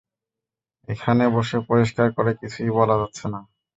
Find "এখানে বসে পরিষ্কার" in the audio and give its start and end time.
0.87-2.07